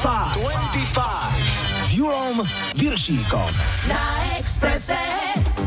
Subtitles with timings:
[0.00, 0.96] 25
[1.84, 2.40] s Julom
[2.72, 3.52] Viršíkom.
[3.84, 4.96] Na Expresse.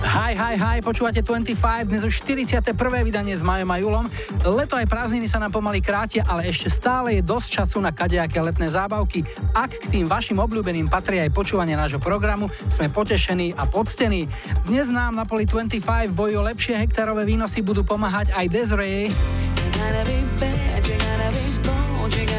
[0.09, 1.53] Hi, hi, hi, počúvate 25,
[1.85, 2.73] dnes už 41.
[3.05, 4.05] vydanie s Majom a Julom.
[4.41, 8.41] Leto aj prázdniny sa nám pomaly krátia, ale ešte stále je dosť času na kadejaké
[8.41, 9.22] letné zábavky.
[9.54, 14.26] Ak k tým vašim obľúbeným patrí aj počúvanie nášho programu, sme potešení a poctení.
[14.65, 19.13] Dnes nám na poli 25 boji o lepšie hektárové výnosy budú pomáhať aj Desiree,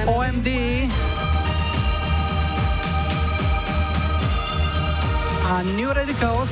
[0.04, 0.48] OMD,
[5.44, 6.48] a New Radicals.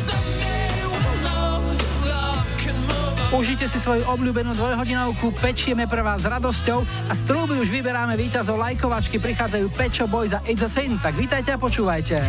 [3.33, 8.13] Užite si svoju obľúbenú dvojhodinovku, pečieme pre vás s radosťou a z trúby už vyberáme
[8.21, 12.21] víťazov lajkovačky, prichádzajú Pečo Boy za It's a Sin, tak vítajte a počúvajte.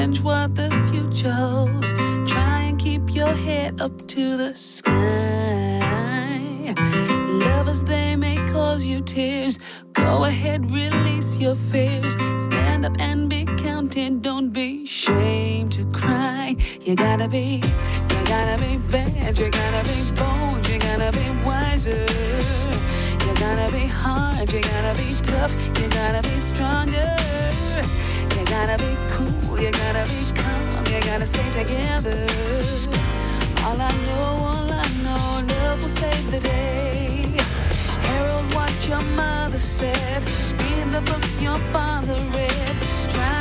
[0.00, 0.69] Challenge what the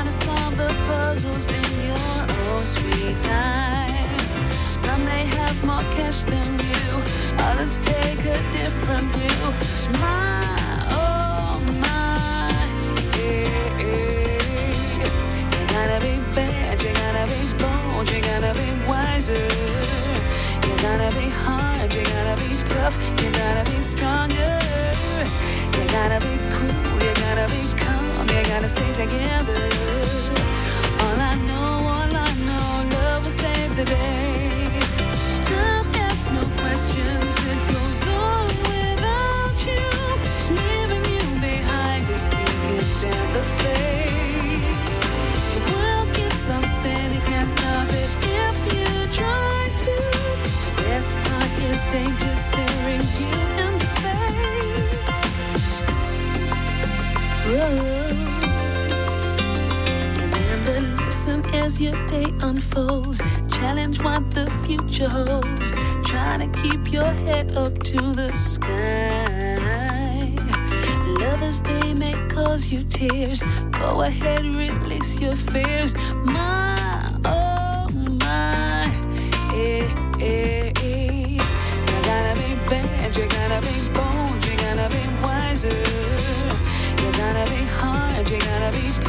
[0.09, 4.19] to solve the puzzles in your own sweet time.
[4.83, 7.03] Some may have more cash than you,
[7.39, 9.41] others take a different view.
[9.99, 12.09] My, oh my.
[15.57, 19.47] You gotta be bad, you gotta be bold, you gotta be wiser.
[20.65, 24.59] You gotta be hard, you gotta be tough, you gotta be stronger.
[25.77, 26.38] You gotta be
[28.61, 29.61] gotta stay together.
[30.99, 34.67] All I know, all I know, love will save the day.
[35.41, 39.87] Time asks no questions, it goes on without you,
[40.59, 44.99] leaving you behind if you can stand the pace.
[45.55, 48.11] The world keeps on spinning, can't stop it
[48.43, 48.89] if you
[49.19, 49.95] try to.
[50.65, 54.99] The best part is danger staring you in the face.
[57.47, 57.98] Remember,
[61.59, 63.19] as your day unfolds.
[63.57, 65.71] Challenge what the future holds.
[66.09, 69.57] Try to keep your head up to the sky.
[71.21, 73.43] Lovers, they may cause you tears.
[73.71, 75.95] Go ahead, release your fears.
[76.23, 76.48] My,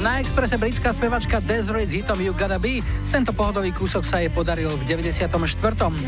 [0.00, 2.80] Na Expresse britská spevačka Desiree s hitom You Gotta Be.
[3.12, 5.28] Tento pohodový kúsok sa jej podaril v 94.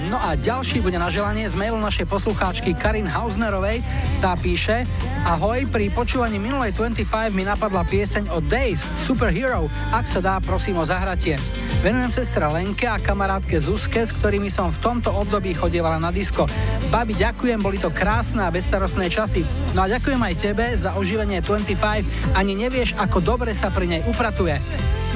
[0.09, 3.85] No a ďalší bude na želanie z mailu našej poslucháčky Karin Hausnerovej.
[4.25, 4.89] Tá píše
[5.29, 9.69] Ahoj, pri počúvaní minulej 25 mi napadla pieseň od Days, Superhero.
[9.93, 11.37] Ak sa dá, prosím o zahratie.
[11.85, 16.49] Venujem sestra Lenke a kamarátke Zuzke, s ktorými som v tomto období chodievala na disko.
[16.93, 19.49] Babi, ďakujem, boli to krásne a bezstarostné časy.
[19.73, 22.37] No a ďakujem aj tebe za oživenie 25.
[22.37, 24.61] Ani nevieš, ako dobre sa pri nej upratuje.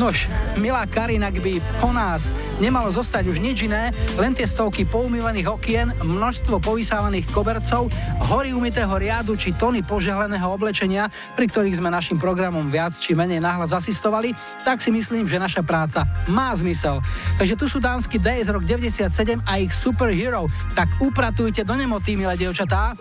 [0.00, 0.24] Nož,
[0.56, 5.52] milá Karin, ak by po nás nemalo zostať už nič iné, len tie stovky poumývaných
[5.52, 7.92] okien, množstvo povysávaných kobercov,
[8.32, 13.42] hory umytého riadu či tony požehleného oblečenia, pri ktorých sme našim programom viac či menej
[13.42, 14.32] náhľad asistovali,
[14.64, 17.04] tak si myslím, že naša práca má zmysel.
[17.36, 22.38] Takže tu sú dánsky Days rok 97 a ich Superhero, tak upratujte do nemoty, milé
[22.40, 22.96] dievčatá.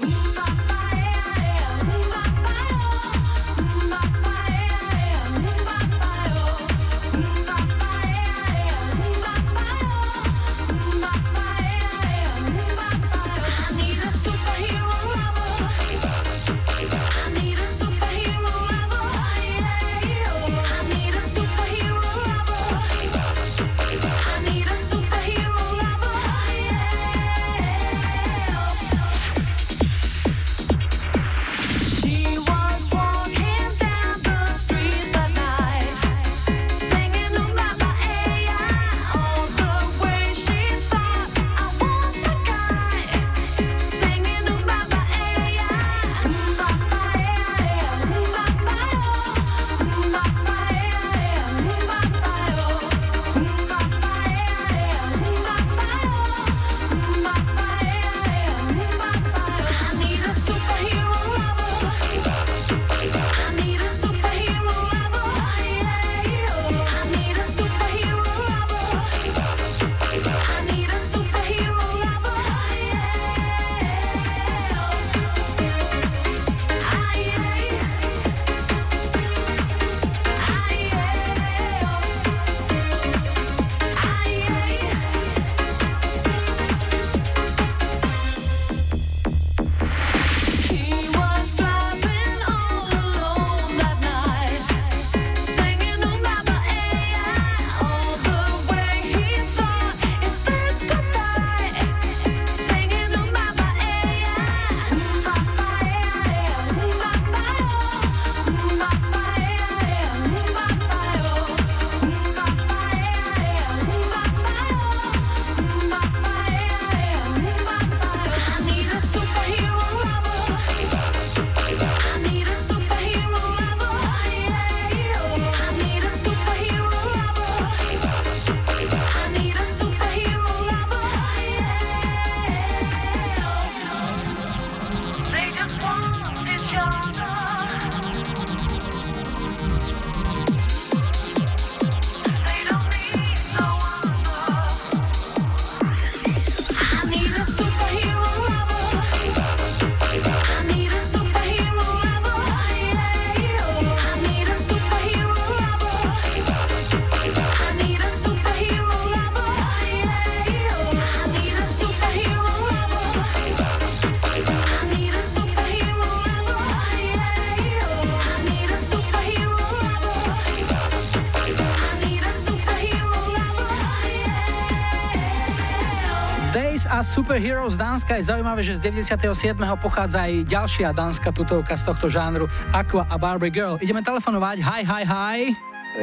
[177.35, 179.59] Superhero z Dánska je zaujímavé, že z 97.
[179.83, 183.75] pochádza aj ďalšia dánska tutovka z tohto žánru Aqua a Barbie Girl.
[183.83, 184.63] Ideme telefonovať.
[184.63, 185.39] Hi, hi, hi.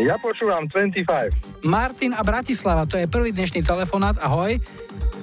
[0.05, 1.65] Ja počúvam 25.
[1.65, 4.21] Martin a Bratislava, to je prvý dnešný telefonát.
[4.21, 4.61] Ahoj.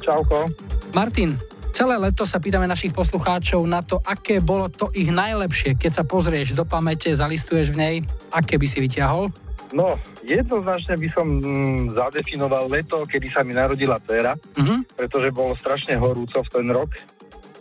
[0.01, 0.49] Čauko.
[0.97, 1.37] Martin,
[1.77, 5.77] celé leto sa pýtame našich poslucháčov na to, aké bolo to ich najlepšie.
[5.77, 7.95] Keď sa pozrieš do pamäte, zalistuješ v nej,
[8.33, 9.29] aké by si vyťahol?
[9.69, 9.93] No,
[10.25, 14.78] jednoznačne by som mm, zadefinoval leto, kedy sa mi narodila dcera, uh-huh.
[14.99, 16.91] Pretože bolo strašne horúco v ten rok.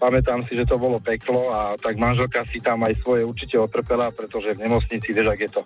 [0.02, 4.10] Pamätám si, že to bolo peklo a tak manželka si tam aj svoje určite otrpela,
[4.10, 5.62] pretože v nemocnici, vieš, ak je to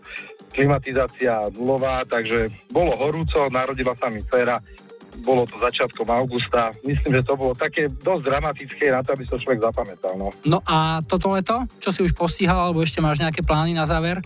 [0.52, 4.60] klimatizácia nulová, takže bolo horúco, narodila sa mi dcera,
[5.20, 6.72] bolo to začiatkom augusta.
[6.84, 10.16] Myslím, že to bolo také dosť dramatické na to, aby sa človek zapamätal.
[10.16, 10.28] No.
[10.48, 11.68] no a toto leto?
[11.80, 14.24] Čo si už postihal, alebo ešte máš nejaké plány na záver?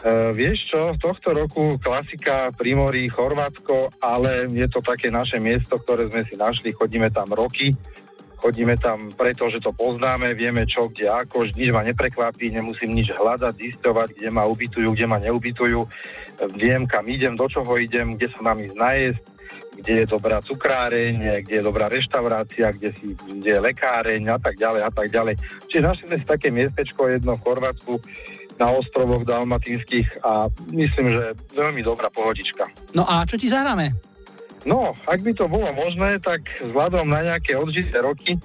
[0.00, 6.08] Uh, vieš čo, tohto roku klasika Primorí, Chorvátsko, ale je to také naše miesto, ktoré
[6.08, 7.76] sme si našli, chodíme tam roky,
[8.40, 13.12] chodíme tam preto, že to poznáme, vieme čo, kde ako, nič ma neprekvapí, nemusím nič
[13.12, 15.84] hľadať, zistovať, kde ma ubytujú, kde ma neubytujú,
[16.56, 19.24] viem kam idem, do čoho idem, kde sa mám ísť najesť,
[19.76, 24.56] kde je dobrá cukráreň, kde je dobrá reštaurácia, kde, si, kde je lekáreň a tak
[24.56, 25.34] ďalej a tak ďalej.
[25.68, 27.92] Čiže našli sme si také miestečko jedno v Chorvátsku,
[28.60, 31.24] na ostrovoch dalmatinských a myslím, že
[31.56, 32.68] veľmi dobrá pohodička.
[32.92, 33.96] No a čo ti zahráme?
[34.68, 38.36] No, ak by to bolo možné, tak vzhľadom na nejaké odžité roky,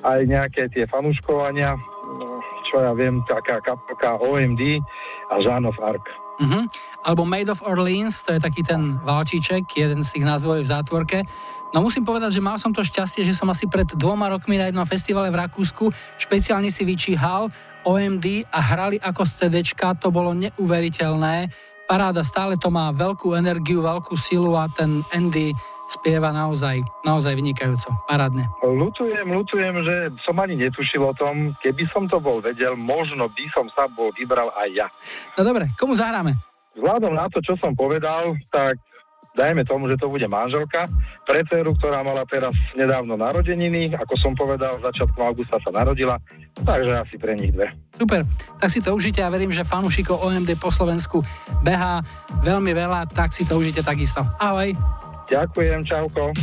[0.00, 1.76] aj nejaké tie fanúškovania,
[2.16, 2.40] no,
[2.72, 4.80] čo ja viem, taká kapelka OMD
[5.28, 6.06] a of Arc.
[6.38, 6.64] Uh-huh.
[7.04, 11.18] Alebo Made of Orleans, to je taký ten valčíček, jeden z tých názvov v zátvorke.
[11.74, 14.72] No musím povedať, že mal som to šťastie, že som asi pred dvoma rokmi na
[14.72, 17.52] jednom festivale v Rakúsku špeciálne si vyčíhal
[17.88, 21.48] OMD a hrali ako z CDčka, to bolo neuveriteľné.
[21.88, 25.56] Paráda, stále to má veľkú energiu, veľkú silu a ten Andy
[25.88, 28.44] spieva naozaj, naozaj vynikajúco, parádne.
[28.60, 31.56] Lutujem, lutujem, že som ani netušil o tom.
[31.64, 34.86] Keby som to bol vedel, možno by som sa bol vybral aj ja.
[35.40, 36.36] No dobre, komu zahráme?
[36.76, 38.76] Vzhľadom na to, čo som povedal, tak
[39.38, 40.90] dajme tomu, že to bude manželka
[41.22, 46.18] pre dceru, ktorá mala teraz nedávno narodeniny, ako som povedal, začiatkom augusta sa narodila,
[46.66, 47.70] takže asi pre nich dve.
[47.94, 48.26] Super,
[48.58, 51.22] tak si to užite a verím, že fanúšikov OMD po Slovensku
[51.62, 52.02] behá
[52.42, 54.26] veľmi veľa, tak si to užite takisto.
[54.42, 54.74] Ahoj.
[55.30, 56.34] Ďakujem, čauko.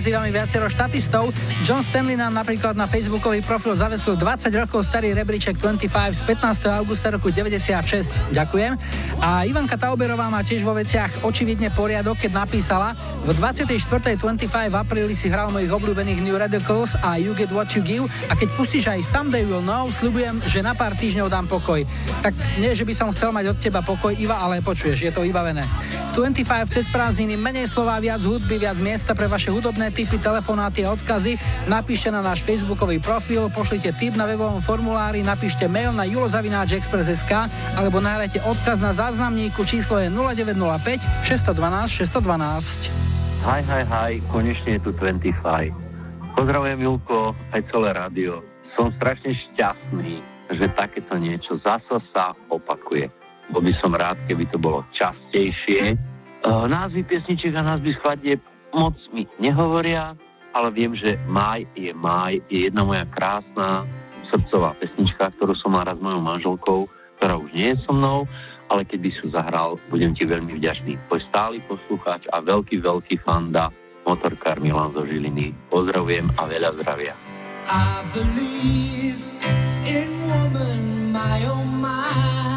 [0.00, 1.28] Medzi vami viacero štatistov.
[1.60, 6.72] John Stanley nám napríklad na facebookový profil zavesil 20 rokov starý rebríček 25 z 15.
[6.72, 8.32] augusta roku 96.
[8.32, 8.80] Ďakujem.
[9.20, 12.96] A Ivanka Tauberová má tiež vo veciach očividne poriadok, keď napísala
[13.28, 14.16] v 24.
[14.16, 18.08] 25 v apríli si hral mojich obľúbených New Radicals a You Get What You Give
[18.28, 21.84] a keď pustíš aj Someday Will Know, sľubujem, že na pár týždňov dám pokoj.
[22.24, 25.20] Tak nie, že by som chcel mať od teba pokoj, Iva, ale počuješ, je to
[25.20, 25.68] vybavené.
[26.16, 30.82] V 25 cez prázdniny menej slova, viac hudby, viac miesta pre vaše hudobné typy, telefonáty
[30.82, 31.36] a odkazy.
[31.68, 37.32] Napíšte na náš facebookový profil, pošlite tip na webovom formulári, napíšte mail na julozavináčexpress.sk
[37.78, 43.42] alebo nahrajte odkaz na záznamníku, číslo je 0905 612 612.
[43.42, 45.34] Hi, hi, hi, konečne je tu 25.
[46.38, 48.46] Pozdravujem Julko, aj celé rádio.
[48.78, 50.22] Som strašne šťastný,
[50.54, 53.10] že takéto niečo zasa sa opakuje.
[53.50, 55.82] Bol by som rád, keby to bolo častejšie.
[55.90, 55.94] E,
[56.46, 58.38] názvy piesničiek a názvy skladieb
[58.70, 60.14] moc mi nehovoria,
[60.54, 63.82] ale viem, že Maj je Maj, je jedna moja krásna
[64.30, 66.80] srdcová pesnička, ktorú som mal raz s mojou manželkou,
[67.18, 68.22] ktorá už nie je so mnou,
[68.70, 70.96] ale keď by si ju zahral, budem ti veľmi vďačný.
[71.10, 73.68] Tvoj stály poslucháč a veľký, veľký fanda,
[74.06, 75.52] motorkár Milan zo Žiliny.
[75.68, 77.14] Pozdravujem a veľa zdravia.
[77.70, 79.20] I believe
[79.86, 82.49] in woman, my oh my.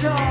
[0.00, 0.29] shore.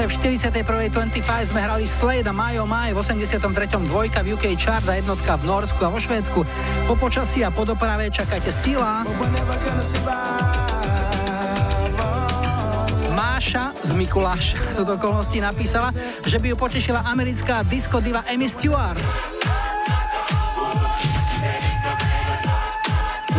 [0.00, 3.36] Expresse v 41.25 sme hrali Slade a Majo Maj, v 83.
[3.84, 6.40] dvojka v UK chart a jednotka v Norsku a vo Švédsku.
[6.88, 9.04] Po počasí a po doprave čakajte Sila.
[13.12, 15.92] Máša z Mikuláša z okolností napísala,
[16.24, 18.96] že by ju potešila americká disco diva Amy Stewart.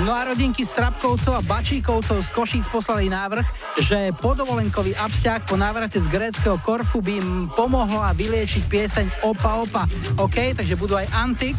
[0.01, 3.45] No a rodinky Strapkovcov a Bačíkovcov z Košíc poslali návrh,
[3.85, 9.85] že podovolenkový absťah po návrate z gréckého Korfu by im pomohla vyliečiť pieseň Opa Opa.
[10.17, 11.53] OK, takže budú aj Antik.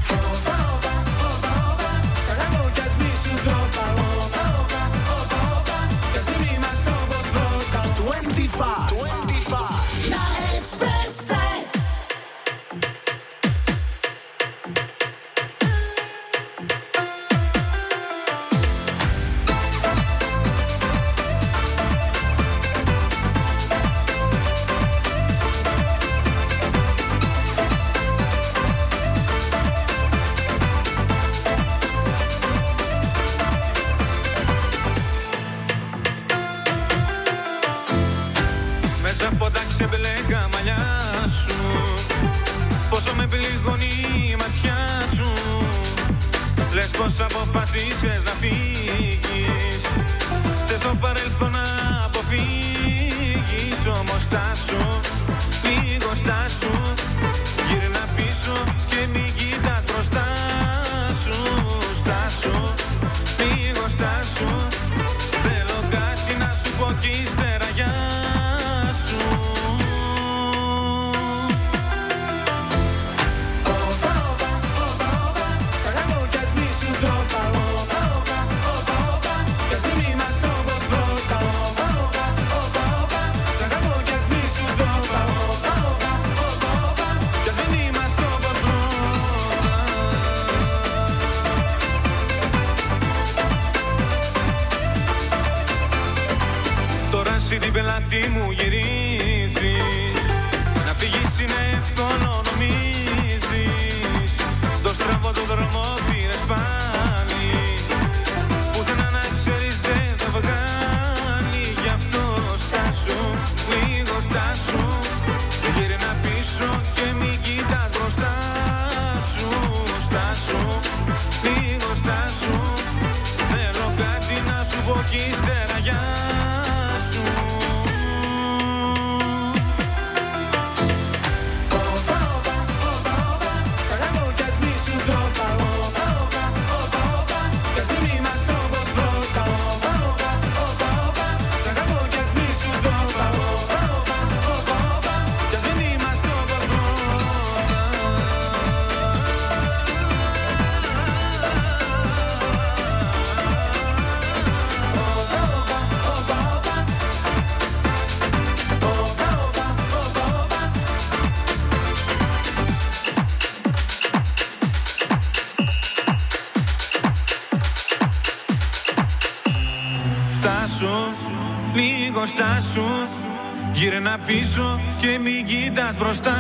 [174.33, 176.39] Πίσω και μην κοιτάς μπροστά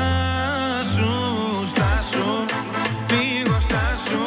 [0.94, 1.10] σου.
[1.70, 2.30] Στάσου,
[3.10, 4.26] λίγο στάσου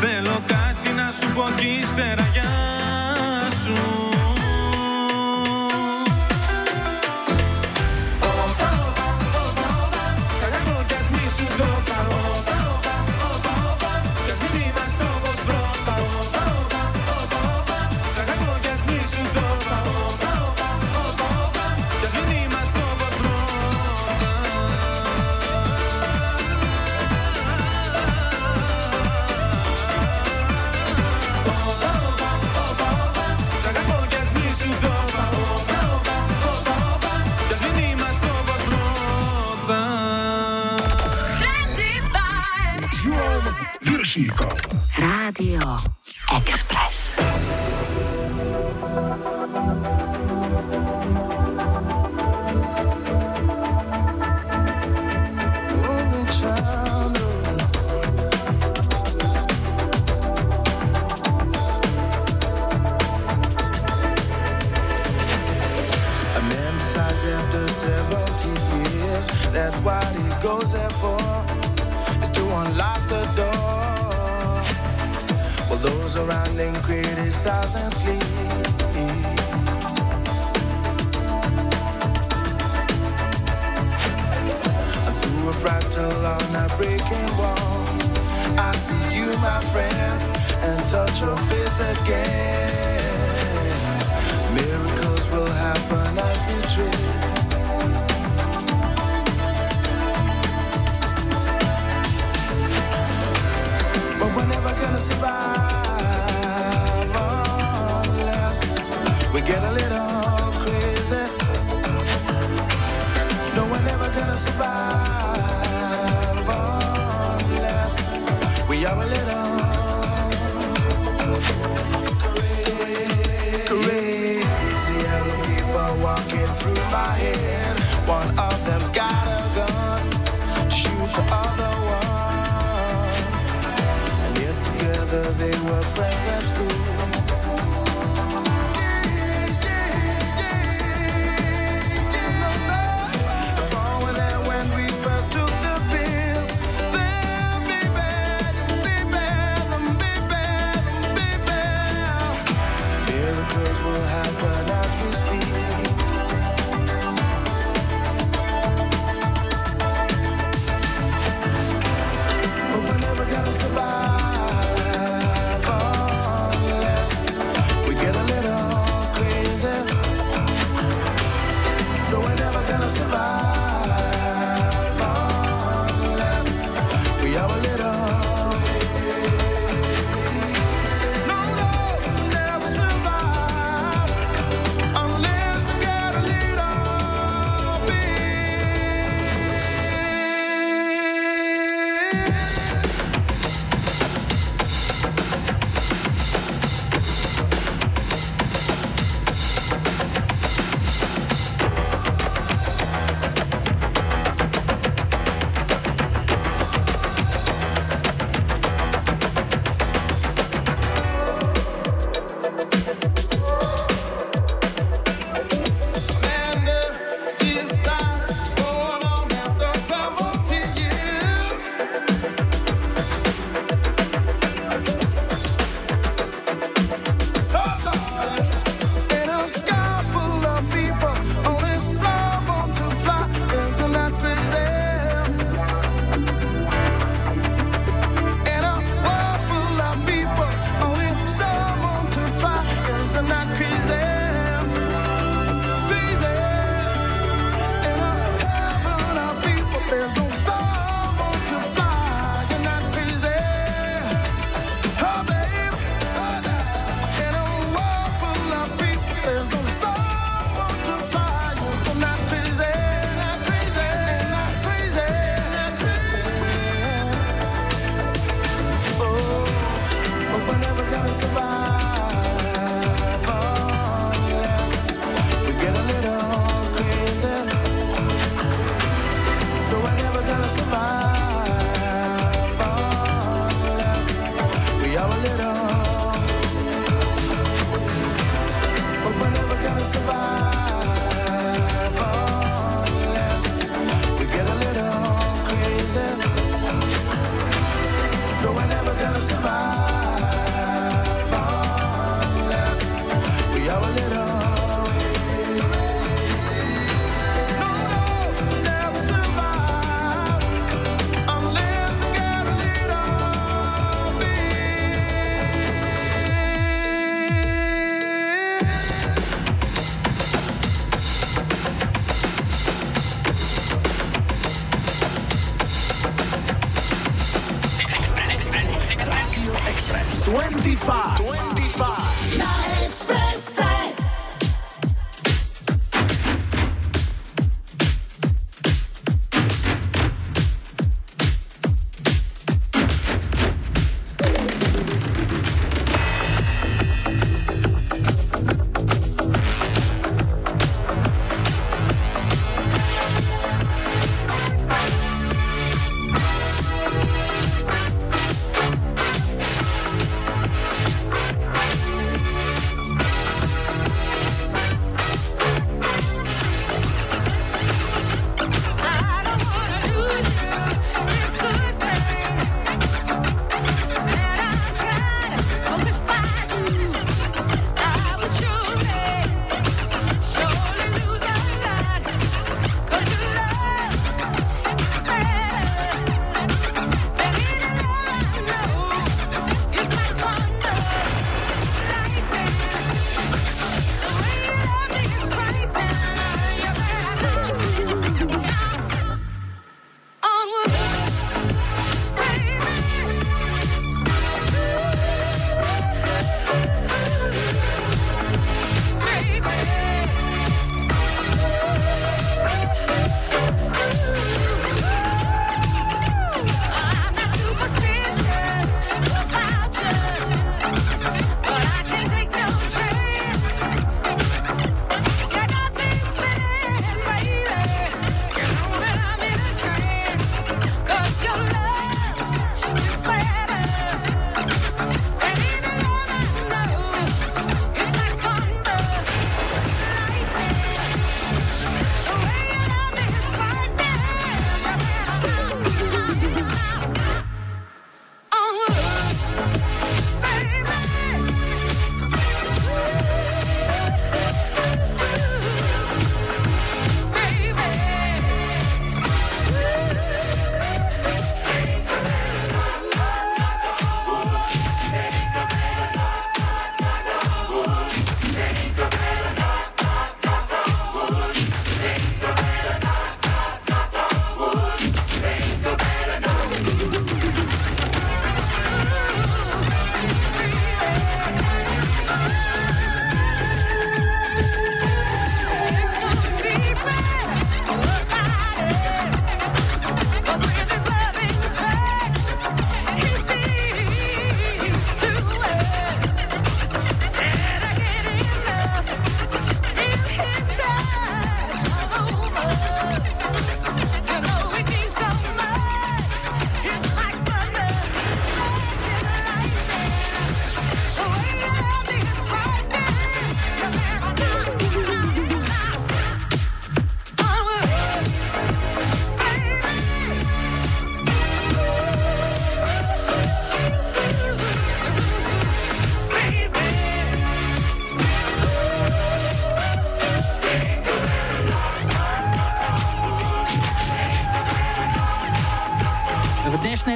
[0.00, 2.47] Θέλω κάτι να σου πω κι ύστερα για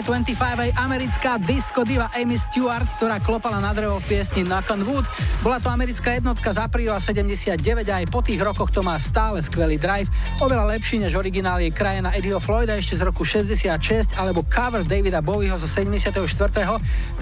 [0.03, 4.75] dnešnej 25 aj americká disco diva Amy Stewart, ktorá klopala na drevo v piesni Knock
[4.83, 5.07] Wood.
[5.47, 7.55] Bola to americká jednotka z apríla 79
[7.87, 10.11] a aj po tých rokoch to má stále skvelý drive,
[10.43, 15.23] oveľa lepší než originál jej krajina Eddieho Floyda ešte z roku 66 alebo cover Davida
[15.23, 16.19] Bowieho zo 74.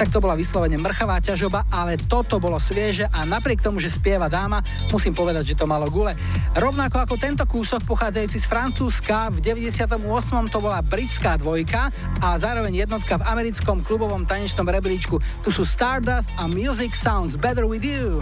[0.01, 4.33] Tak to bola vyslovene mrchavá ťažoba, ale toto bolo svieže a napriek tomu, že spieva
[4.33, 6.17] dáma, musím povedať, že to malo gule.
[6.51, 10.03] Rovnako ako tento kúsok pochádzajúci z Francúzska, v 98.
[10.51, 15.23] to bola britská dvojka a zároveň jednotka v americkom klubovom tanečnom rebríčku.
[15.47, 18.19] Tu sú Stardust a Music Sounds Better With You.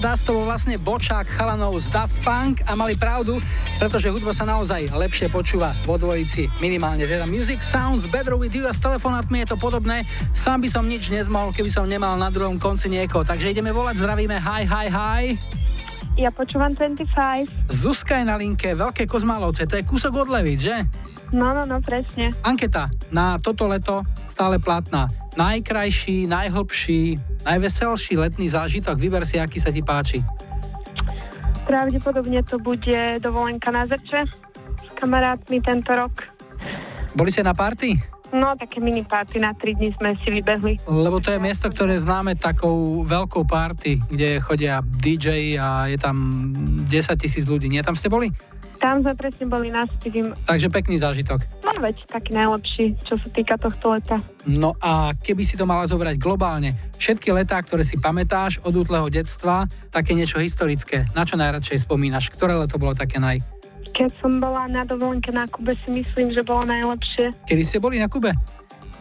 [0.00, 3.36] Stardust to bol vlastne bočák chalanov z Daft Punk a mali pravdu,
[3.76, 8.64] pretože hudba sa naozaj lepšie počúva vo dvojici, minimálne teda Music Sounds Better With You
[8.64, 10.08] a s telefonátmi je to podobné.
[10.32, 14.00] Sám by som nič nezmohol, keby som nemal na druhom konci niekoho, takže ideme volať,
[14.00, 15.24] zdravíme, hi, hi, hi.
[16.16, 17.68] Ja počúvam 25.
[17.68, 20.80] Zuzka je na linke, Veľké Kozmalovce, to je kúsok od Levíc, že?
[21.28, 22.32] No, no, no, presne.
[22.40, 25.12] Anketa na toto leto stále platná.
[25.36, 30.20] Najkrajší, najhlbší, najveselší letný zážitok, vyber si, aký sa ti páči.
[31.64, 36.26] Pravdepodobne to bude dovolenka na Zrče s kamarátmi tento rok.
[37.14, 37.94] Boli ste na party?
[38.30, 40.78] No, také mini party na 3 dní sme si vybehli.
[40.86, 46.50] Lebo to je miesto, ktoré známe takou veľkou party, kde chodia DJ a je tam
[46.86, 47.66] 10 tisíc ľudí.
[47.66, 48.30] Nie tam ste boli?
[48.80, 50.32] Tam sme presne boli na Stivim.
[50.48, 51.44] Takže pekný zážitok.
[51.60, 54.16] No veď, taký najlepší, čo sa týka tohto leta.
[54.48, 59.04] No a keby si to mala zobrať globálne, všetky letá, ktoré si pamätáš od útleho
[59.12, 62.32] detstva, také niečo historické, na čo najradšej spomínaš?
[62.32, 63.44] Ktoré leto bolo také naj?
[63.92, 67.36] Keď som bola na dovolenke na Kube, si myslím, že bolo najlepšie.
[67.44, 68.32] Kedy ste boli na Kube?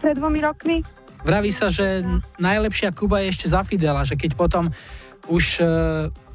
[0.03, 0.83] Pred dvomi rokmi.
[1.23, 2.03] Vraví sa, že
[2.35, 4.71] najlepšia Kuba je ešte za Fidela, že keď potom
[5.31, 5.67] už uh,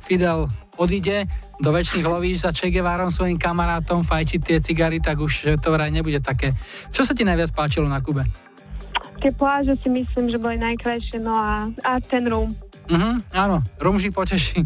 [0.00, 1.26] Fidel odíde
[1.62, 5.90] do väčšných lovíš za Che Guevarom svojim kamarátom fajčiť tie cigary, tak už to vraj
[5.90, 6.54] nebude také.
[6.90, 8.26] Čo sa ti najviac páčilo na Kube?
[9.22, 12.50] Tie pláže si myslím, že boli najkrajšie, no a, a ten rum.
[12.90, 14.60] Uh-huh, áno, rum vždy poteší.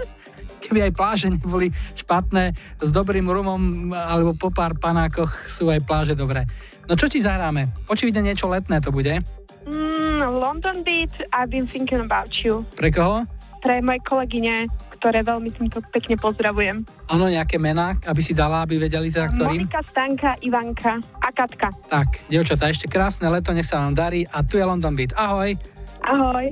[0.64, 6.14] Keby aj pláže neboli špatné, s dobrým rumom alebo po pár panákoch sú aj pláže
[6.14, 6.46] dobré.
[6.86, 7.74] No čo ti zahráme?
[7.90, 9.20] Očividne niečo letné to bude.
[9.66, 12.64] Mm, London Beat, I've been thinking about you.
[12.78, 13.26] Pre koho?
[13.60, 16.80] sestre, mojej kolegyne, ktoré veľmi týmto pekne pozdravujem.
[17.12, 19.68] Áno, nejaké mená, aby si dala, aby vedeli teda ktorým?
[19.68, 21.68] Monika, Stanka, Ivanka a Katka.
[21.92, 25.12] Tak, dievčatá, ešte krásne leto, nech sa vám darí a tu je London Beat.
[25.12, 25.60] Ahoj!
[26.08, 26.48] Ahoj!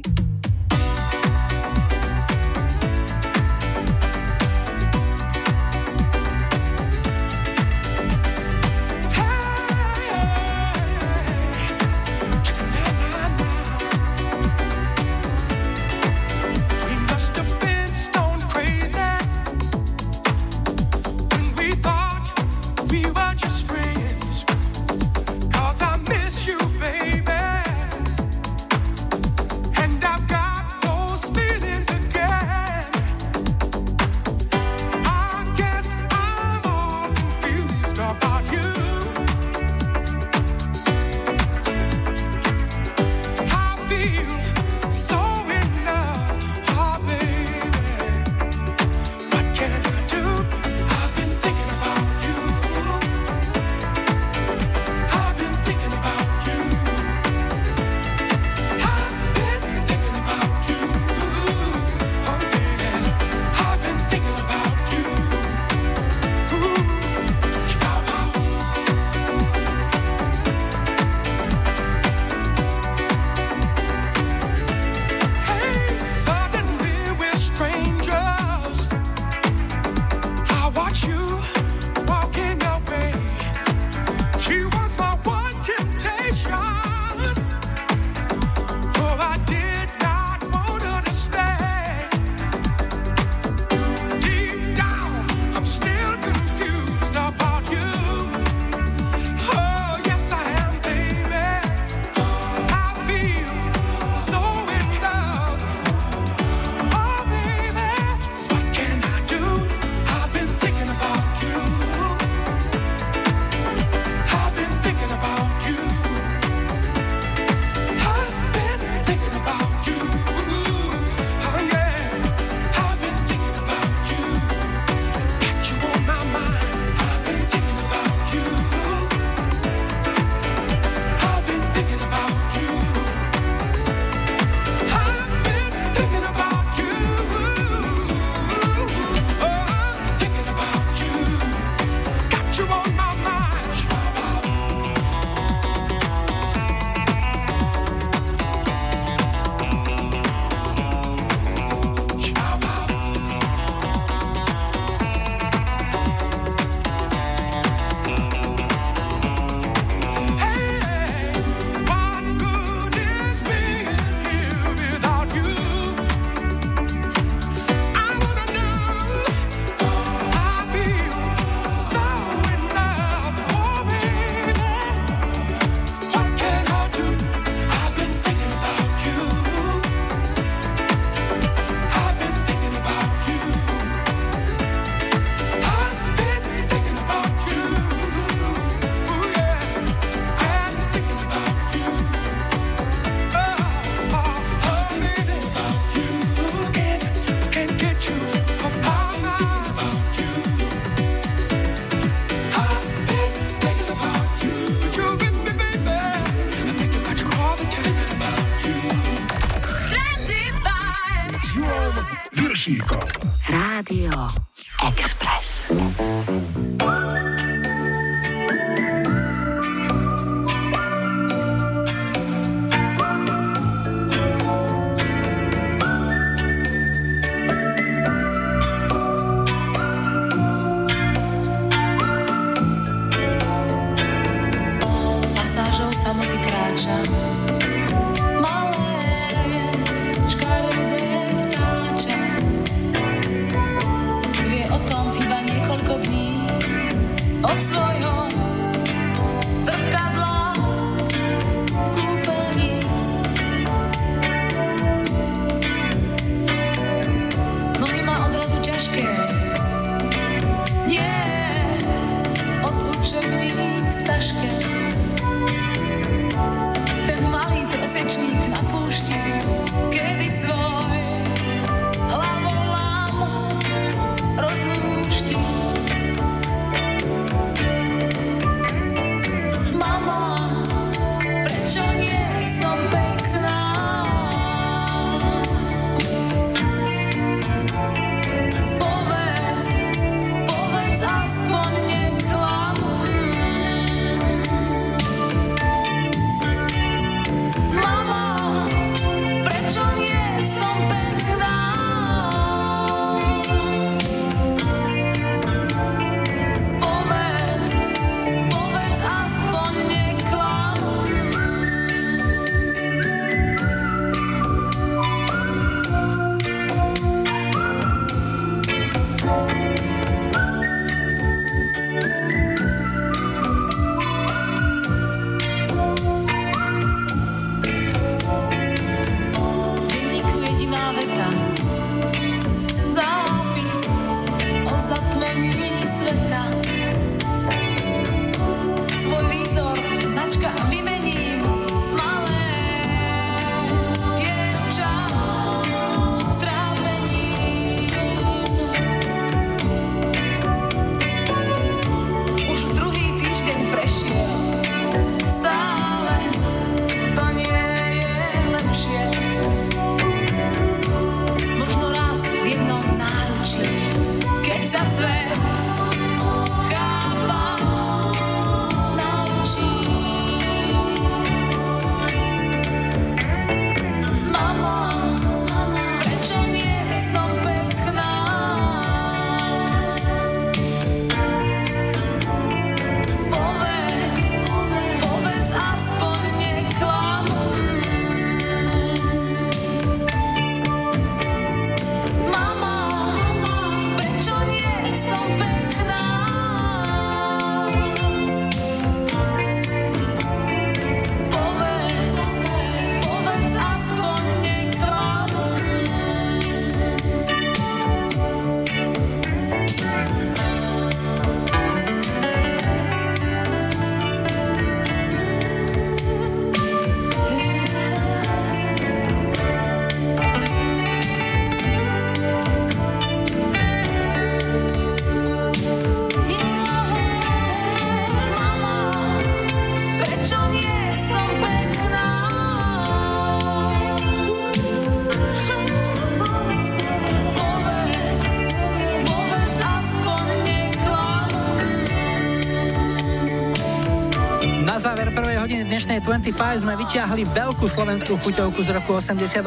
[446.08, 449.44] 25 sme vyťahli veľkú slovenskú chuťovku z roku 88.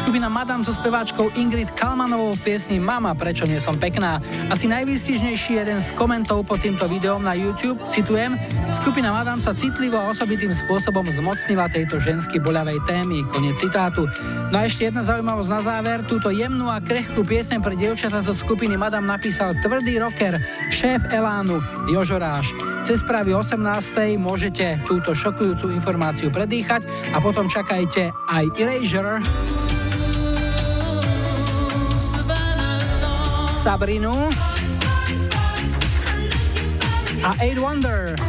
[0.00, 4.16] Skupina Madame so speváčkou Ingrid Kalmanovou v piesni Mama, prečo nie som pekná.
[4.48, 8.32] Asi najvýstižnejší jeden z komentov pod týmto videom na YouTube, citujem,
[8.72, 13.20] skupina Madame sa citlivo a osobitým spôsobom zmocnila tejto žensky boľavej témy.
[13.28, 14.08] Konec citátu.
[14.48, 16.00] No a ešte jedna zaujímavosť na záver.
[16.08, 20.40] Túto jemnú a krehkú piesň pre dievčata zo skupiny Madame napísal tvrdý rocker,
[20.72, 21.60] šéf Elánu,
[21.92, 22.73] Jožoráš.
[22.84, 24.20] Cez správy 18.
[24.20, 26.84] môžete túto šokujúcu informáciu predýchať
[27.16, 29.24] a potom čakajte aj Erasure,
[33.64, 34.28] Sabrinu
[37.24, 38.20] a Eight Wonder.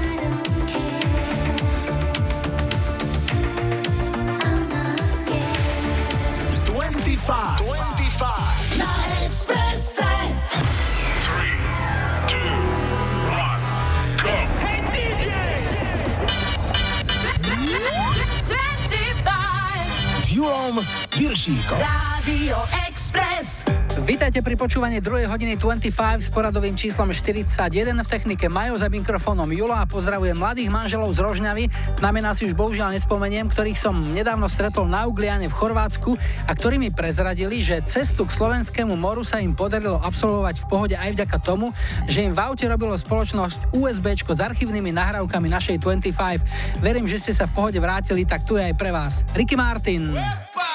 [21.35, 21.75] Viršíkom.
[21.83, 22.55] Rádio
[22.87, 23.67] Express.
[24.07, 25.27] Vítajte pri počúvaní 2.
[25.27, 25.91] hodiny 25
[26.23, 31.19] s poradovým číslom 41 v technike Majo za mikrofónom Julo a pozdravujem mladých manželov z
[31.19, 31.67] Rožňavy.
[31.99, 36.15] Na mená si už bohužiaľ nespomeniem, ktorých som nedávno stretol na Ugliane v Chorvátsku
[36.47, 40.95] a ktorí mi prezradili, že cestu k slovenskému moru sa im podarilo absolvovať v pohode
[40.95, 41.75] aj vďaka tomu,
[42.07, 46.79] že im v aute robilo spoločnosť USB s archívnymi nahrávkami našej 25.
[46.79, 49.27] Verím, že ste sa v pohode vrátili, tak tu je aj pre vás.
[49.35, 50.15] Ricky Martin.
[50.15, 50.74] tres,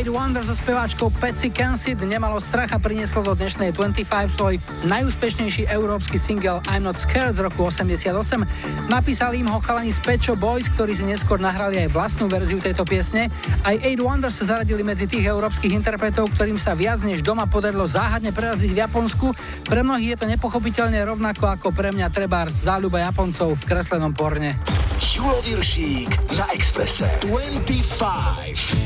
[0.00, 4.56] Eight Wonder so speváčkou Patsy Kensit nemalo a prinieslo do dnešnej 25 svoj
[4.88, 8.08] najúspešnejší európsky single I'm Not Scared z roku 88.
[8.88, 12.88] Napísali im ho chalani z Pecho Boys, ktorí si neskôr nahrali aj vlastnú verziu tejto
[12.88, 13.28] piesne.
[13.60, 17.84] Aj Eight Wonder sa zaradili medzi tých európskych interpretov, ktorým sa viac než doma podarilo
[17.84, 19.36] záhadne preraziť v Japonsku.
[19.68, 24.56] Pre mnohých je to nepochopiteľne rovnako ako pre mňa treba záľuba Japoncov v kreslenom porne.
[24.96, 25.44] Julo
[26.32, 28.79] na Expresse 25.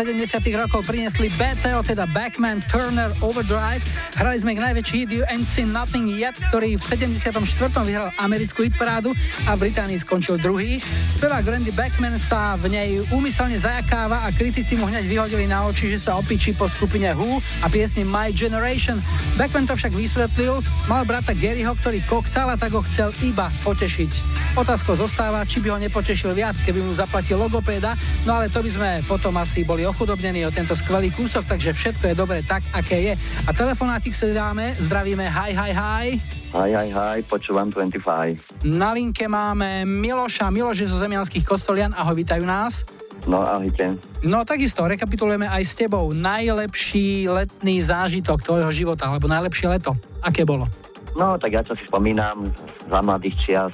[0.00, 3.84] 70 rokov priniesli BTO, teda Backman Turner Overdrive.
[4.16, 7.36] Hrali sme ich najväčší hit You Ain't Seen Nothing Yet, ktorý v 74.
[7.84, 9.12] vyhral americkú hitparádu
[9.44, 10.80] a v Británii skončil druhý.
[11.12, 15.92] Spevák Randy Backman sa v nej úmyselne zajakáva a kritici mu hneď vyhodili na oči,
[15.92, 19.04] že sa opičí po skupine Who a piesni My Generation.
[19.36, 24.29] Backman to však vysvetlil, mal brata Garyho, ktorý koktal a tak ho chcel iba potešiť.
[24.60, 27.96] Otázkou zostáva, či by ho nepotešil viac, keby mu zaplatil logopéda,
[28.28, 32.12] no ale to by sme potom asi boli ochudobnení o tento skvelý kúsok, takže všetko
[32.12, 33.12] je dobre tak, aké je.
[33.48, 36.06] A telefonátik si dáme, zdravíme, hi, hi, hi.
[36.52, 38.68] Hi, hi, hi, počúvam 25.
[38.68, 42.84] Na linke máme Miloša, Miloš je zo Zemianských kostolian, ahoj, vítajú nás.
[43.24, 43.96] No, ahojte.
[44.20, 49.96] No takisto, rekapitulujeme aj s tebou najlepší letný zážitok tvojho života, alebo najlepšie leto.
[50.20, 50.68] Aké bolo?
[51.16, 52.44] No, tak ja čo si spomínam
[52.92, 53.72] za mladých čias,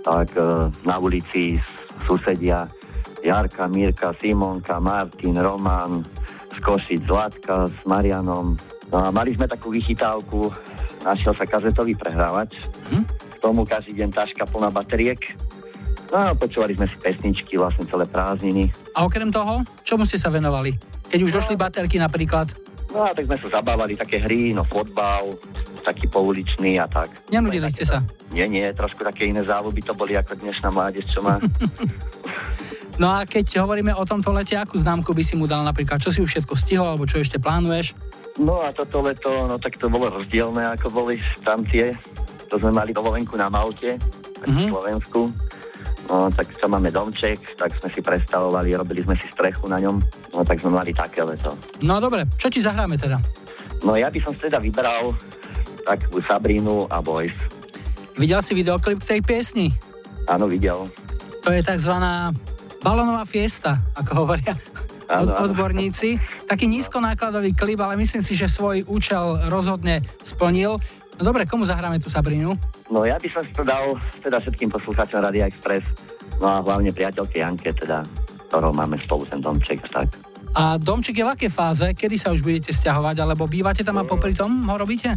[0.00, 1.60] tak e, na ulici
[2.08, 2.68] susedia
[3.20, 6.00] Jarka, Mirka, Simonka, Martin, Roman,
[6.56, 8.56] z Košic, Zlatka s Marianom.
[8.90, 10.50] No a mali sme takú vychytávku,
[11.04, 12.56] našiel sa kazetový prehrávač,
[12.90, 13.04] hm?
[13.06, 15.36] k tomu každý deň taška plná bateriek.
[16.10, 18.66] No a počúvali sme si pesničky vlastne celé prázdniny.
[18.98, 20.74] A okrem toho, čomu ste sa venovali?
[21.06, 22.50] Keď už došli baterky napríklad?
[22.90, 25.38] No a tak sme sa zabávali také hry, no fotbal,
[25.82, 27.10] taký pouličný a tak.
[27.32, 28.04] Nenudili ste sa?
[28.30, 31.40] Nie, nie, trošku také iné záľuby to boli ako dnešná mládež, čo má.
[33.00, 36.04] No a keď hovoríme o tomto lete, akú známku by si mu dal napríklad?
[36.04, 37.96] Čo si už všetko stihol, alebo čo ešte plánuješ?
[38.36, 41.96] No a toto leto, no tak to bolo rozdielne, ako boli tam tie.
[42.52, 44.52] To sme mali dovolenku na Malte, mm-hmm.
[44.52, 45.20] v Slovensku.
[46.12, 49.96] No tak čo máme domček, tak sme si predstavovali, robili sme si strechu na ňom.
[50.36, 51.56] No tak sme mali také leto.
[51.80, 53.16] No dobre, čo ti zahráme teda?
[53.80, 55.16] No ja by som teda vybral
[55.84, 57.34] takú Sabrínu a Boys.
[58.20, 59.72] Videl si videoklip tej piesni?
[60.28, 60.88] Áno, videl.
[61.40, 62.36] To je takzvaná
[62.84, 64.52] balónová fiesta, ako hovoria
[65.10, 66.20] od, odborníci.
[66.46, 70.78] Taký nízkonákladový klip, ale myslím si, že svoj účel rozhodne splnil.
[71.18, 72.54] No dobre, komu zahráme tú Sabrínu?
[72.88, 75.84] No ja by som si to dal teda všetkým poslucháčom Radia Express,
[76.40, 78.04] no a hlavne priateľke Janke, teda,
[78.48, 80.08] ktorou máme spolu ten domček a tak.
[80.50, 81.86] A domček je v akej fáze?
[81.94, 83.22] Kedy sa už budete stiahovať?
[83.22, 85.14] Alebo bývate tam a popri tom ho robíte?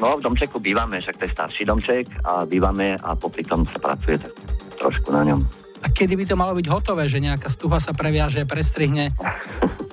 [0.00, 3.76] No v domčeku bývame, však to je starší domček a bývame a popri tom sa
[3.76, 4.32] pracuje tak
[4.80, 5.40] trošku na ňom.
[5.82, 9.12] A kedy by to malo byť hotové, že nejaká stuha sa previaže, prestrihne?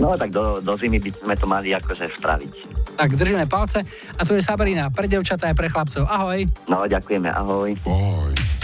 [0.00, 2.52] No tak do, do zimy by sme to mali akože spraviť.
[2.96, 3.84] Tak držíme palce.
[4.16, 6.08] A tu je Sabrina, pre devčatá aj pre chlapcov.
[6.08, 6.48] Ahoj.
[6.64, 7.76] No ďakujeme, ahoj.
[7.84, 8.56] Boys,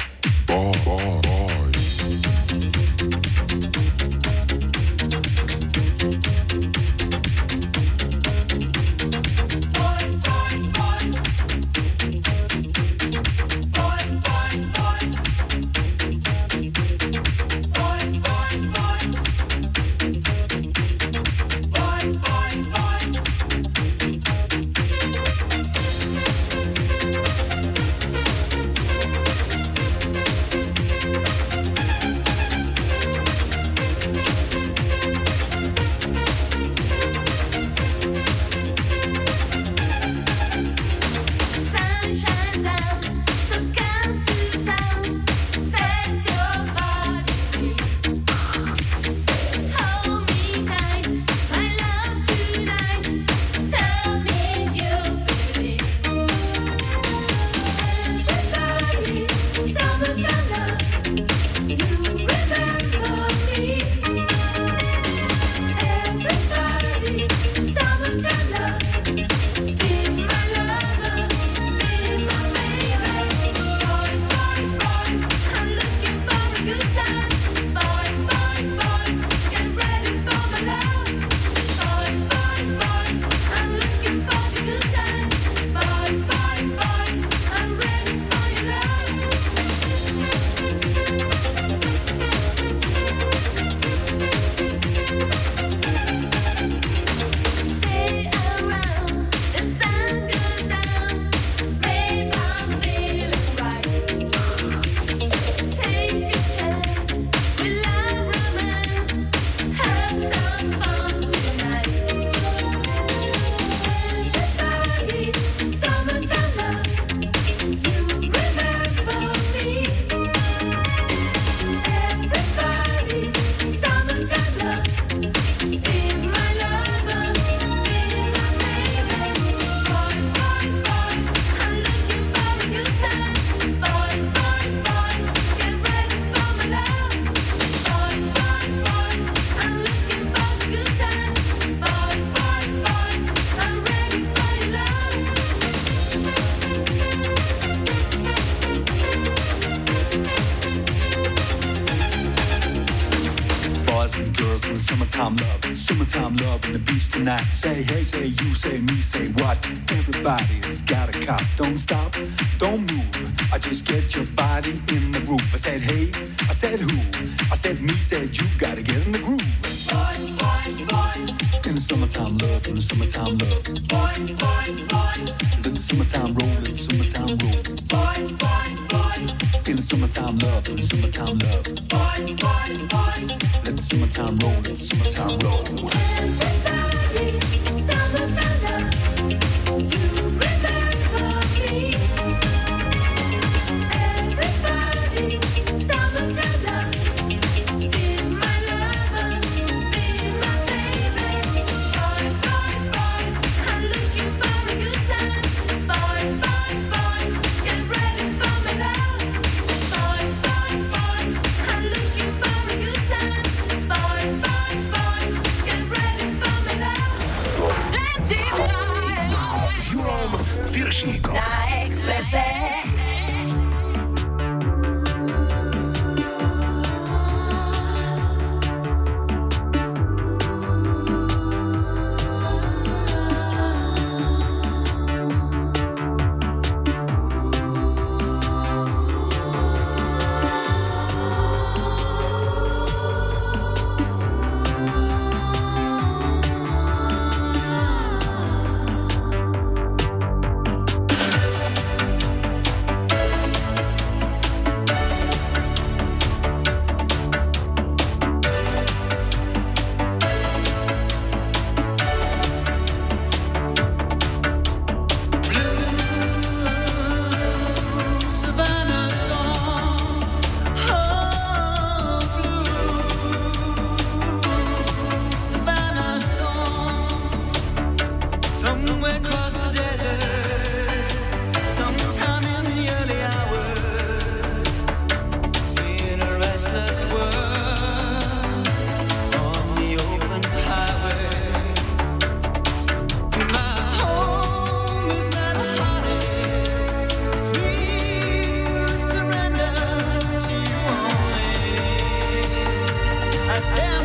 [303.77, 303.97] Yeah.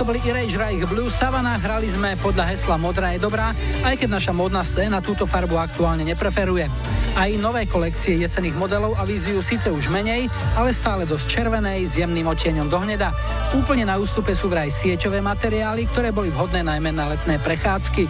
[0.00, 3.52] to boli irej Reich Blue Savana, hrali sme podľa hesla Modrá je dobrá,
[3.84, 6.72] aj keď naša modná scéna túto farbu aktuálne nepreferuje.
[7.20, 12.00] Aj nové kolekcie jesených modelov a avizujú síce už menej, ale stále dosť červenej, s
[12.00, 13.12] jemným odtieňom do hneda.
[13.52, 18.08] Úplne na ústupe sú vraj sieťové materiály, ktoré boli vhodné najmä na letné prechádzky.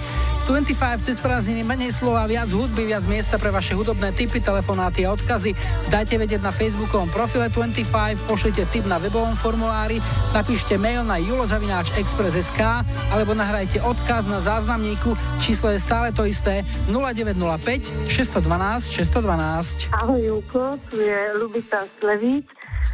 [0.51, 5.15] 25 cez prázdniny, menej slova, viac hudby, viac miesta pre vaše hudobné typy, telefonáty a
[5.15, 5.55] odkazy.
[5.95, 10.03] Dajte vedieť na facebookovom profile 25, pošlite tip na webovom formulári,
[10.35, 12.83] napíšte mail na julozavináčexpress.sk
[13.15, 15.15] alebo nahrajte odkaz na záznamníku.
[15.39, 19.95] Číslo je stále to isté 0905 612 612.
[20.03, 22.51] Ahoj Júko, tu je Lubita Slevíc.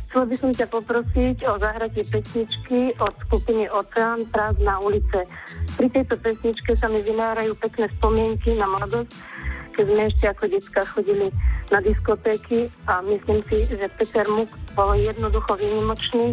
[0.06, 5.24] Chcel by som ťa poprosiť o zahratie pesničky od skupiny Oceán Prázdna ulice.
[5.76, 9.12] Pri tejto pesničke sa mi vynárajú pekné spomienky na mladosť,
[9.76, 11.28] keď sme ešte ako detská chodili
[11.68, 16.32] na diskotéky a myslím si, že Peter Muk bol jednoducho výnimočný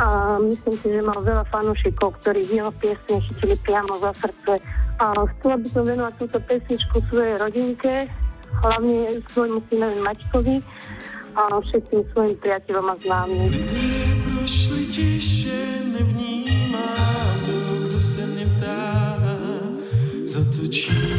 [0.00, 4.64] a myslím si, že mal veľa fanúšikov, ktorí jeho piesne chytili priamo za srdce.
[4.96, 8.08] A chcela by som venovať túto pesničku svojej rodinke,
[8.64, 10.56] hlavne svojmu synovi Maťkovi
[11.36, 13.52] a všetkým svojim priateľom a známym.
[14.40, 16.29] Prošli tiše, nevnímá
[20.30, 21.09] za to ci.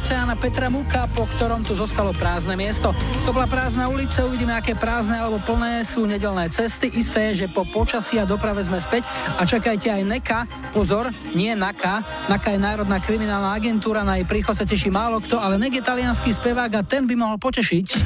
[0.00, 2.96] oceána Petra Muka, po ktorom tu zostalo prázdne miesto.
[3.28, 6.88] To bola prázdna ulica, uvidíme, aké prázdne alebo plné sú nedelné cesty.
[6.96, 9.04] Isté je, že po počasí a doprave sme späť
[9.36, 10.40] a čakajte aj NEKA,
[10.72, 12.00] pozor, nie NAKA.
[12.32, 15.84] NAKA je Národná kriminálna agentúra, na jej príchod sa teší málo kto, ale NEK je
[15.84, 18.00] talianský spevák a ten by mohol potešiť.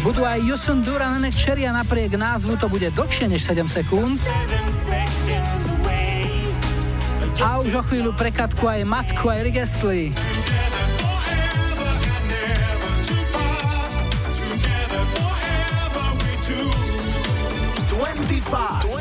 [0.00, 4.16] Budú aj Jusun dura Nek Čeria, napriek názvu to bude dlhšie než 7 sekúnd.
[7.42, 10.12] A už o chvíľu prekatku aj matku Erik Gestley.
[18.46, 18.95] Five.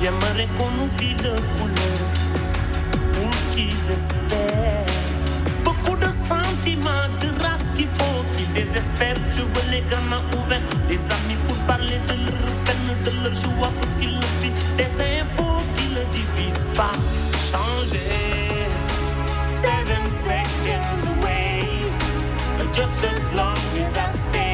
[0.00, 0.86] J'aimerais qu'on
[1.22, 1.58] de.
[9.38, 13.70] Je veux les gamins ouverts, les amis pour parler de leur peine, de leur joie
[13.80, 14.76] pour qu'ils le vivent.
[14.76, 16.92] Des infos qui ne divisent pas.
[17.50, 18.00] Changer.
[19.62, 21.62] Seven seconds away,
[22.72, 24.47] just as long as I stay.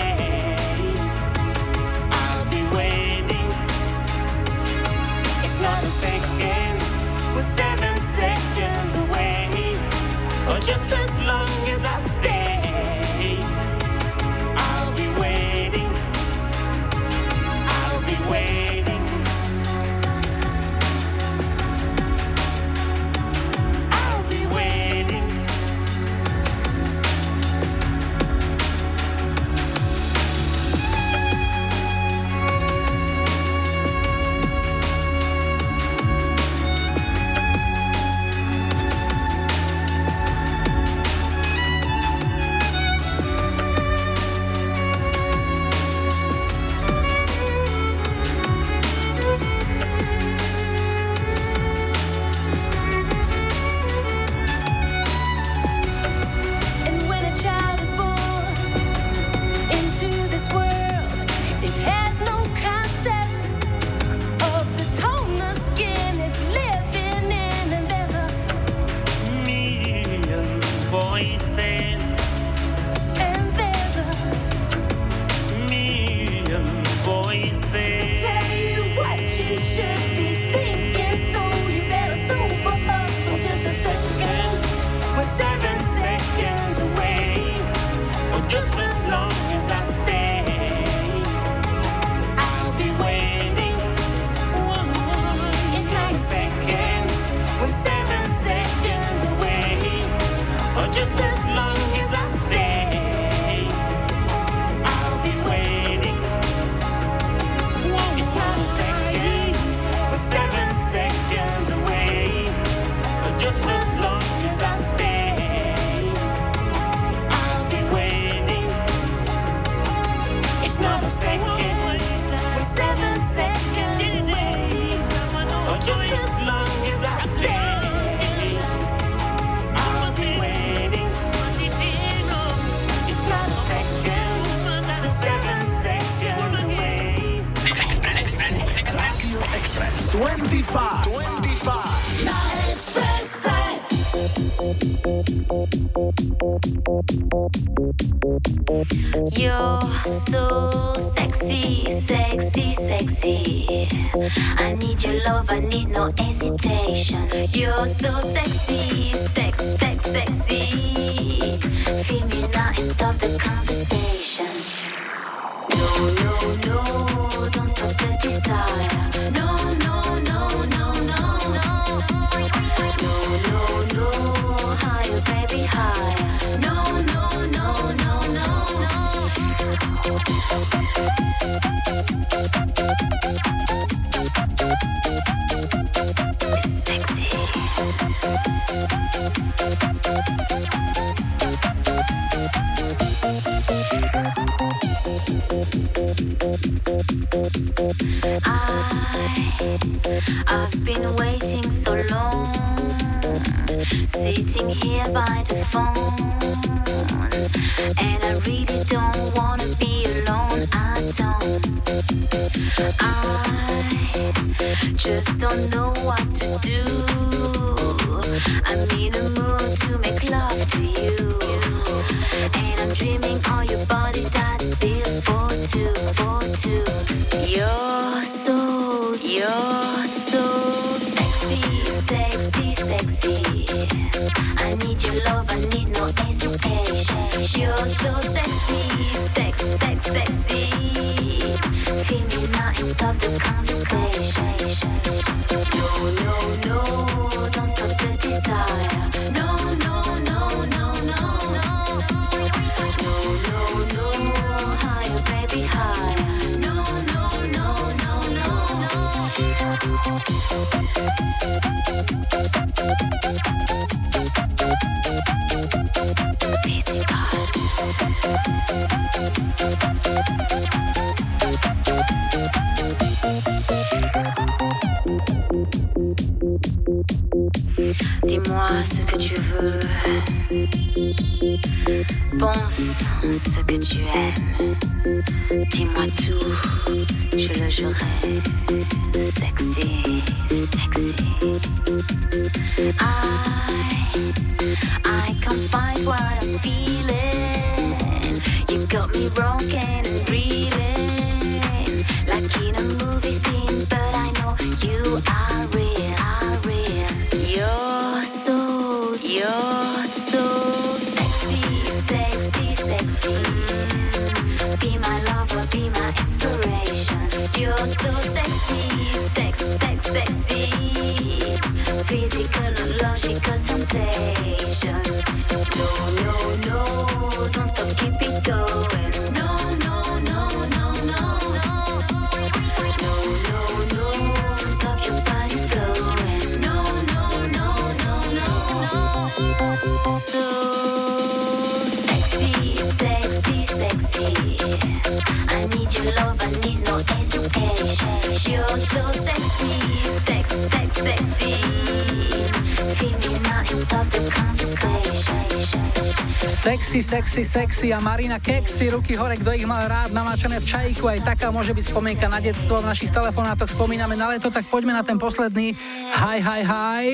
[357.55, 361.55] Sexy, a Marina Keksy, ruky hore, kto ich mal rád, namáčané v čajku, aj taká
[361.55, 362.83] môže byť spomienka na detstvo.
[362.83, 365.79] V našich telefonátoch spomíname na leto, tak poďme na ten posledný.
[366.19, 367.07] Hi, hi, hi.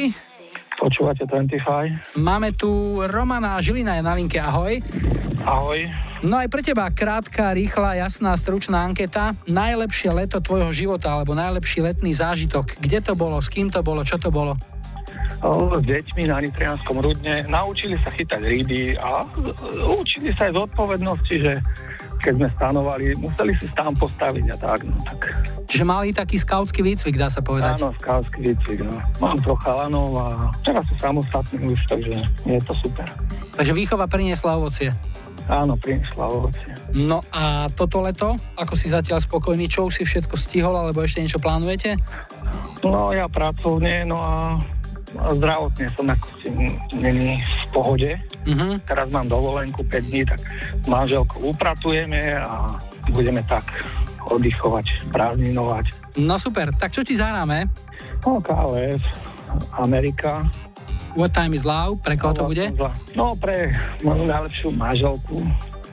[0.80, 2.16] Počúvate 25?
[2.24, 4.80] Máme tu Romana Žilina je na linke, ahoj.
[5.44, 5.84] Ahoj.
[6.24, 9.36] No aj pre teba krátka, rýchla, jasná, stručná anketa.
[9.44, 12.80] Najlepšie leto tvojho života, alebo najlepší letný zážitok.
[12.80, 14.56] Kde to bolo, s kým to bolo, čo to bolo?
[15.40, 17.48] S deťmi na Nitrianskom rudne.
[17.48, 19.24] Naučili sa chytať ryby a
[19.96, 21.52] učili sa aj zodpovednosti, že
[22.20, 25.32] keď sme stanovali, museli si tam postaviť a tak, no tak.
[25.64, 27.80] Čiže mali taký skautský výcvik, dá sa povedať.
[27.80, 29.00] Áno, skátsky výcvik, no.
[29.24, 32.12] Mám trocha lanov a teraz sú samostatní už, takže
[32.44, 33.08] je to super.
[33.56, 34.92] Takže výchova priniesla ovocie.
[35.48, 36.68] Áno, priniesla ovocie.
[36.92, 41.24] No a toto leto, ako si zatiaľ spokojný, čo už si všetko stihol, alebo ešte
[41.24, 41.96] niečo plánujete?
[42.84, 44.60] No ja pracovne, no a
[45.10, 46.48] zdravotne som ako si
[46.94, 48.10] není v pohode.
[48.46, 48.78] Uh-huh.
[48.86, 50.40] Teraz mám dovolenku 5 dní, tak
[50.80, 52.78] s manželkou upratujeme a
[53.10, 53.66] budeme tak
[54.30, 55.86] oddychovať, prázdninovať.
[56.20, 57.66] No super, tak čo ti zahráme?
[58.22, 59.02] No KLF,
[59.80, 60.46] Amerika.
[61.18, 61.98] What time is love?
[62.06, 62.70] Pre koho to bude?
[63.18, 63.74] No pre
[64.06, 65.42] moju najlepšiu manželku,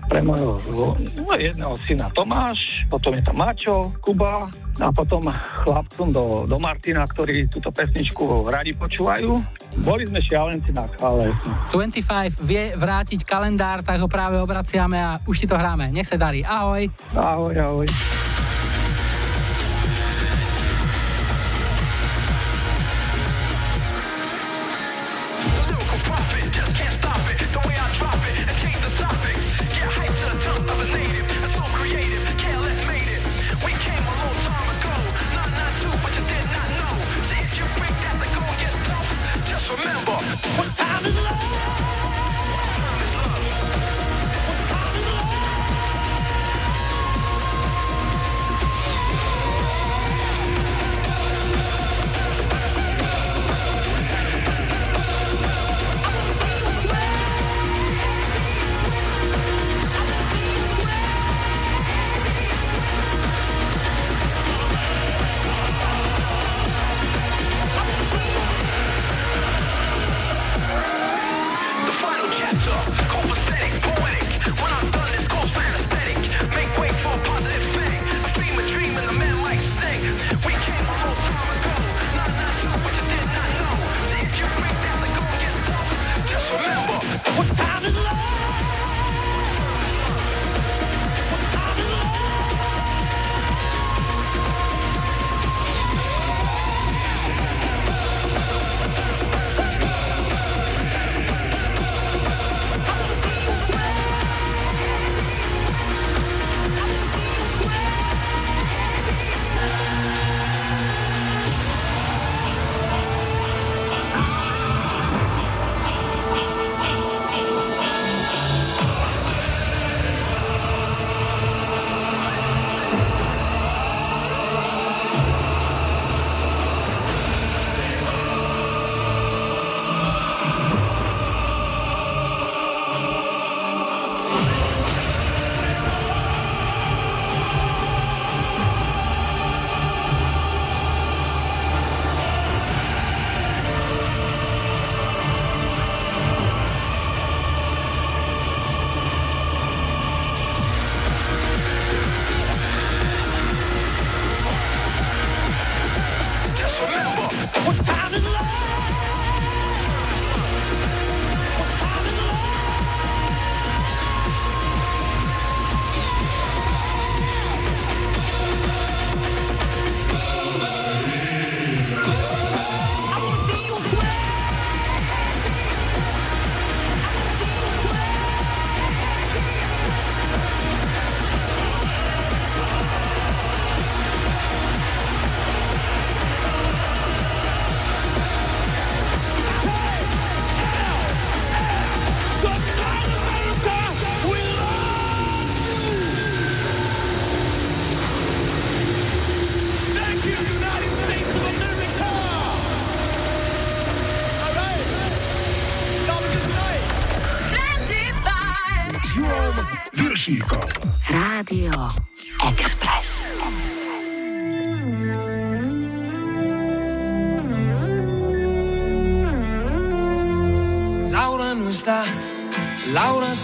[0.07, 0.95] pre môjho no,
[1.35, 2.57] jedného syna Tomáš,
[2.87, 4.47] potom je tam Mačo, Kuba
[4.79, 5.27] a potom
[5.65, 9.35] chlapcom do, do Martina, ktorí túto pesničku radi počúvajú.
[9.83, 11.37] Boli sme šialenci na KLF.
[11.73, 15.91] 25 vie vrátiť kalendár, tak ho práve obraciame a už ti to hráme.
[15.91, 16.41] Nech sa darí.
[16.45, 16.87] Ahoj.
[17.13, 17.87] Ahoj, ahoj.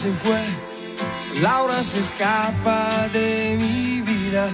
[0.03, 0.43] Se fue,
[1.39, 4.49] Laura se escapa de mi vida.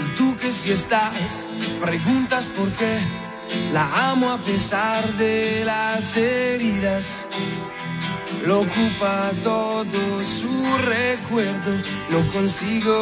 [0.00, 1.42] Y tú que si estás,
[1.80, 3.00] preguntas por qué.
[3.72, 7.26] La amo a pesar de las heridas.
[8.46, 11.72] Lo ocupa todo su recuerdo,
[12.10, 12.94] no consigo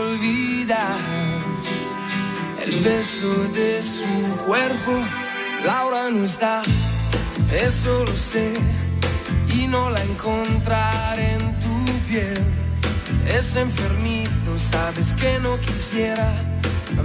[0.00, 0.98] olvidar
[2.64, 4.12] el beso de su
[4.46, 4.92] cuerpo.
[5.64, 6.60] Laura no está,
[7.50, 8.52] eso lo sé,
[9.70, 12.42] no la encontraré en tu piel.
[13.26, 16.34] Es enfermito, sabes que no quisiera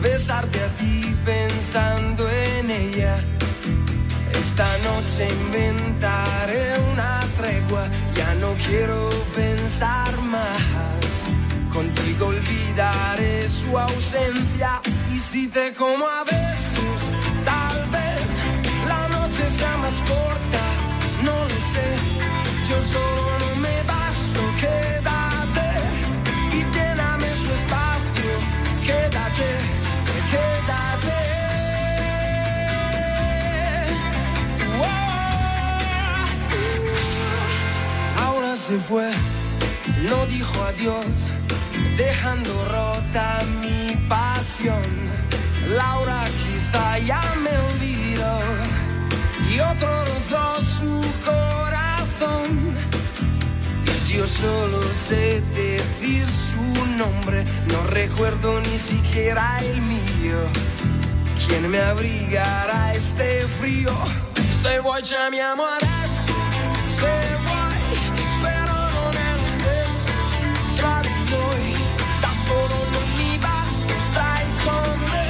[0.02, 3.18] besarte a ti pensando en ella.
[4.34, 11.14] Esta noche inventaré una tregua, ya no quiero pensar más.
[11.72, 14.82] Contigo olvidaré su ausencia
[15.14, 17.00] y si te como a besos,
[17.44, 18.22] tal vez
[18.88, 20.64] la noche sea más corta,
[21.22, 22.35] no lo sé.
[22.68, 25.68] Yo solo me basto, quédate
[26.52, 28.32] y lléname su espacio,
[28.84, 29.50] quédate,
[30.32, 31.18] quédate.
[38.20, 39.12] Ahora se fue,
[40.10, 41.06] no dijo adiós,
[41.98, 44.82] dejando rota mi pasión.
[45.68, 48.40] Laura quizá ya me olvidó
[49.52, 51.55] y otro rozó su corazón.
[54.08, 60.38] Y yo solo sé decir su nombre, no recuerdo ni siquiera el mío.
[61.46, 63.92] ¿Quién me abrigará este frío?
[64.62, 66.34] Se vuoi chiamiamo adesso,
[67.00, 67.14] se
[67.44, 68.00] vuoi,
[68.42, 70.14] però non è lo stesso
[70.78, 71.76] tra di noi.
[72.22, 75.26] Da solo non mi basta, stai con me,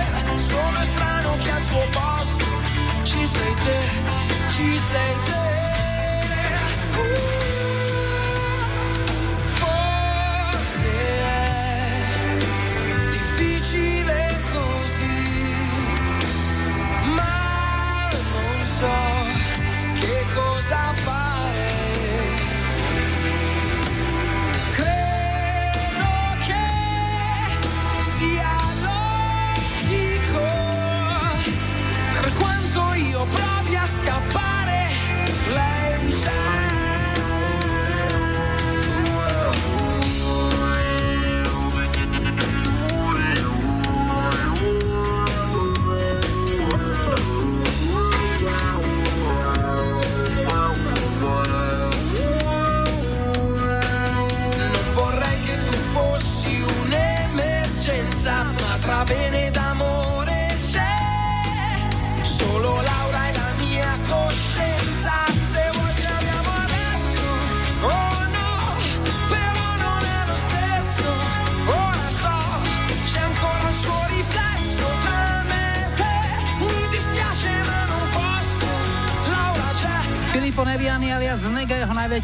[0.49, 2.45] sono strano che al suo posto
[3.03, 3.79] ci sei te,
[4.53, 5.34] ci sei te.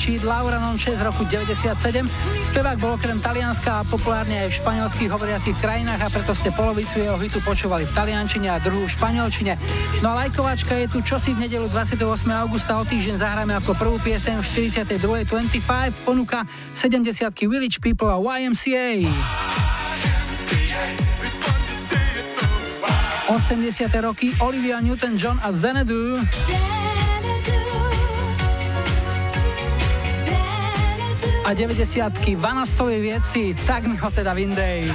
[0.02, 2.10] Hit Laura Non 6 z roku 97.
[2.50, 7.06] Spevák bol okrem Talianska a populárne aj v španielských hovoriacich krajinách a preto ste polovicu
[7.06, 9.62] jeho hitu počúvali v taliančine a druhú v španielčine.
[10.02, 12.02] No a lajkovačka je tu čosi v nedelu 28.
[12.34, 15.30] augusta o týždeň zahráme ako prvú pieseň v 42.
[15.30, 19.06] 25 ponuka 70 Village People a YMCA.
[23.32, 23.88] 80.
[24.04, 26.20] roky Olivia Newton-John a Xanadu.
[31.52, 34.88] A 90 Vanastovi vieci, tak mi ho teda vindej.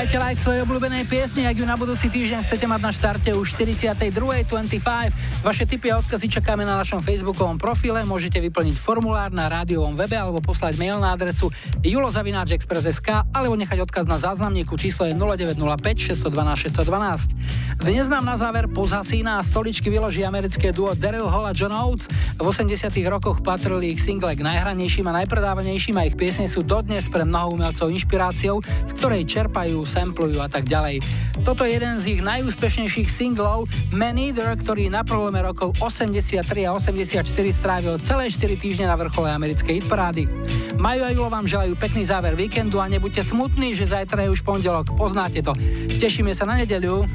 [0.00, 3.52] Dajte like svojej obľúbenej piesni, ak ju na budúci týždeň chcete mať na štarte už
[3.52, 4.80] 42.25.
[5.44, 10.16] Vaše tipy a odkazy čakáme na našom facebookovom profile, môžete vyplniť formulár na rádiovom webe
[10.16, 11.52] alebo poslať mail na adresu
[11.84, 15.60] julozavináčexpress.sk alebo nechať odkaz na záznamníku číslo je 0905
[16.16, 17.84] 612 612.
[17.84, 22.08] Dnes nám na záver pozasína a stoličky vyloží americké duo Daryl Hall a John Oates.
[22.40, 27.04] V 80 rokoch patrili ich single k najhranejším a najpredávanejším a ich piesne sú dodnes
[27.12, 31.02] pre mnoho umelcov inšpiráciou, z ktorej čerpajú, samplujú a tak ďalej.
[31.42, 36.70] Toto je jeden z ich najúspešnejších singlov Man Eater, ktorý na prelome rokov 83 a
[36.78, 40.30] 84 strávil celé 4 týždne na vrchole americkej hitparády.
[40.78, 44.46] Majú a Julo vám želajú pekný záver víkendu a nebuďte smutní, že zajtra je už
[44.46, 44.94] pondelok.
[44.94, 45.52] Poznáte to.
[45.98, 47.08] Tešíme sa na nedeľu.